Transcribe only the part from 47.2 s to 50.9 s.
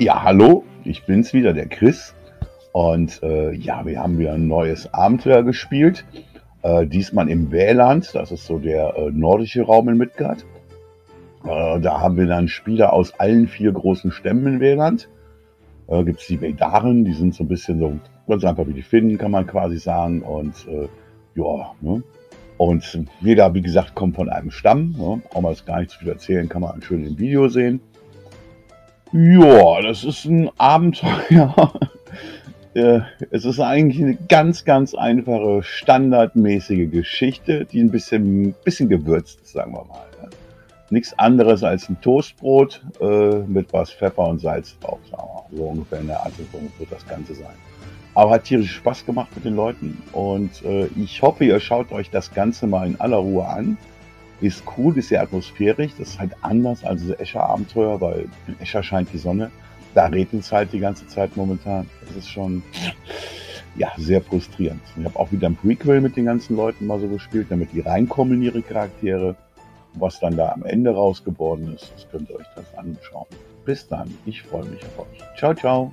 sein. Aber hat tierisch Spaß gemacht mit den Leuten und äh,